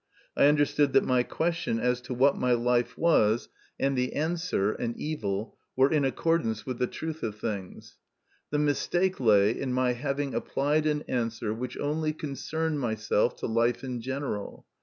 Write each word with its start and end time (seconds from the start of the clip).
I 0.35 0.45
understood 0.45 0.93
that 0.93 1.03
my 1.05 1.21
question 1.21 1.79
as 1.79 2.01
to 2.01 2.15
what 2.15 2.35
my 2.35 2.53
life 2.53 2.97
was, 2.97 3.49
and 3.79 3.95
the 3.95 4.07
102 4.07 4.15
MY 4.15 4.27
CONFESSION. 4.27 4.67
103 4.97 5.11
answer, 5.11 5.13
an 5.13 5.13
evil, 5.13 5.57
were 5.75 5.91
in 5.91 6.03
accordance 6.05 6.65
with 6.65 6.79
the 6.79 6.87
truth 6.87 7.21
of 7.21 7.37
things. 7.37 7.97
The 8.49 8.57
mistake 8.57 9.19
lay 9.19 9.51
in 9.51 9.71
my 9.73 9.93
having 9.93 10.33
applied 10.33 10.87
an 10.87 11.03
answer 11.03 11.53
which 11.53 11.77
only 11.77 12.13
concerned 12.13 12.79
myself 12.79 13.35
to 13.41 13.45
life 13.45 13.83
in 13.83 14.01
general. 14.01 14.65